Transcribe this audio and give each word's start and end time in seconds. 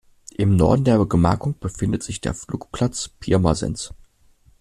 Im 0.35 0.55
Norden 0.55 0.83
der 0.83 1.05
Gemarkung 1.05 1.59
befindet 1.59 2.01
sich 2.01 2.21
der 2.21 2.33
Flugplatz 2.33 3.07
Pirmasens. 3.19 3.93